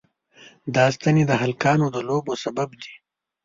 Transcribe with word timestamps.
دا 0.75 0.85
ستنې 0.95 1.23
د 1.27 1.31
هلکانو 1.41 1.85
د 1.95 1.97
لوبو 2.07 2.33
سبب 2.43 2.69
دي. 2.81 2.93